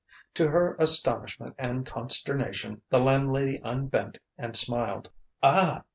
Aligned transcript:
To 0.33 0.47
her 0.47 0.75
astonishment 0.79 1.53
and 1.59 1.85
consternation, 1.85 2.81
the 2.89 2.97
landlady 2.99 3.61
unbent 3.63 4.17
and 4.35 4.57
smiled. 4.57 5.11
"Ah!" 5.43 5.83